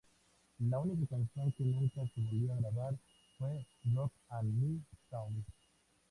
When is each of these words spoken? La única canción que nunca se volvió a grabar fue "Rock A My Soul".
La 0.67 0.79
única 0.79 1.05
canción 1.15 1.51
que 1.51 1.63
nunca 1.63 2.01
se 2.07 2.21
volvió 2.21 2.51
a 2.53 2.55
grabar 2.55 2.97
fue 3.37 3.67
"Rock 3.93 4.11
A 4.29 4.41
My 4.41 4.83
Soul". 5.11 5.45